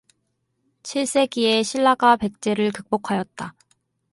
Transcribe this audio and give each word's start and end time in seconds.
칠 0.81 1.05
세기에 1.05 1.61
신라가 1.61 2.15
백제를 2.15 2.71
극복하였다 2.71 3.53